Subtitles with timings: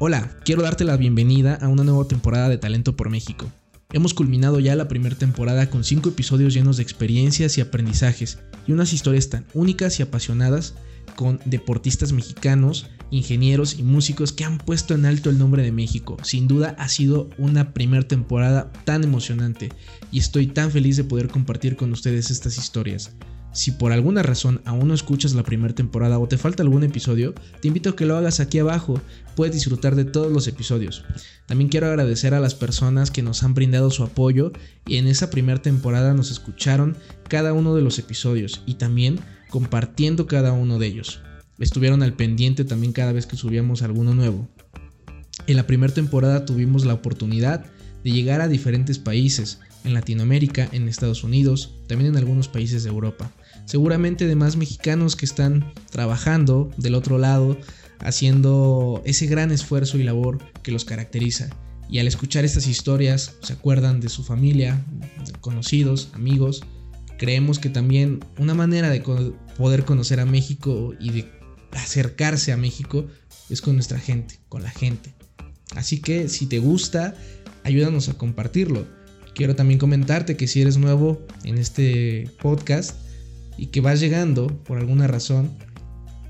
[0.00, 3.50] Hola, quiero darte la bienvenida a una nueva temporada de Talento por México.
[3.92, 8.38] Hemos culminado ya la primera temporada con 5 episodios llenos de experiencias y aprendizajes
[8.68, 10.74] y unas historias tan únicas y apasionadas
[11.16, 16.16] con deportistas mexicanos, ingenieros y músicos que han puesto en alto el nombre de México.
[16.22, 19.70] Sin duda ha sido una primera temporada tan emocionante
[20.12, 23.16] y estoy tan feliz de poder compartir con ustedes estas historias.
[23.52, 27.34] Si por alguna razón aún no escuchas la primera temporada o te falta algún episodio,
[27.60, 29.00] te invito a que lo hagas aquí abajo,
[29.34, 31.04] puedes disfrutar de todos los episodios.
[31.46, 34.52] También quiero agradecer a las personas que nos han brindado su apoyo
[34.86, 36.96] y en esa primera temporada nos escucharon
[37.28, 41.20] cada uno de los episodios y también compartiendo cada uno de ellos.
[41.58, 44.48] Estuvieron al pendiente también cada vez que subíamos alguno nuevo.
[45.46, 47.64] En la primera temporada tuvimos la oportunidad
[48.04, 52.90] de llegar a diferentes países, en Latinoamérica, en Estados Unidos, también en algunos países de
[52.90, 53.30] Europa.
[53.64, 57.56] Seguramente de más mexicanos que están trabajando del otro lado,
[58.00, 61.50] haciendo ese gran esfuerzo y labor que los caracteriza.
[61.90, 64.84] Y al escuchar estas historias se acuerdan de su familia,
[65.40, 66.62] conocidos, amigos.
[67.18, 69.00] Creemos que también una manera de
[69.56, 71.28] poder conocer a México y de
[71.72, 73.06] acercarse a México
[73.50, 75.14] es con nuestra gente, con la gente.
[75.74, 77.14] Así que si te gusta,
[77.64, 78.86] ayúdanos a compartirlo.
[79.38, 82.96] Quiero también comentarte que si eres nuevo en este podcast
[83.56, 85.52] y que vas llegando por alguna razón,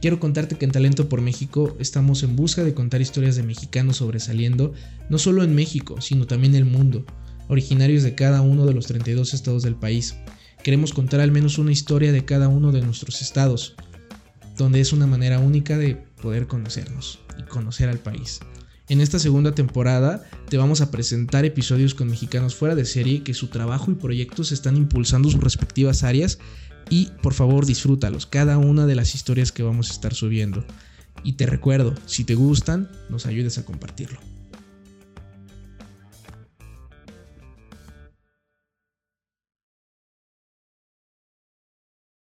[0.00, 3.98] quiero contarte que en Talento por México estamos en busca de contar historias de mexicanos
[3.98, 4.72] sobresaliendo,
[5.10, 7.04] no solo en México, sino también en el mundo,
[7.48, 10.14] originarios de cada uno de los 32 estados del país.
[10.62, 13.74] Queremos contar al menos una historia de cada uno de nuestros estados,
[14.56, 18.40] donde es una manera única de poder conocernos y conocer al país.
[18.88, 23.32] En esta segunda temporada te vamos a presentar episodios con mexicanos fuera de serie que
[23.32, 26.38] su trabajo y proyectos están impulsando sus respectivas áreas
[26.90, 30.66] y por favor disfrútalos, cada una de las historias que vamos a estar subiendo.
[31.22, 34.20] Y te recuerdo, si te gustan, nos ayudes a compartirlo.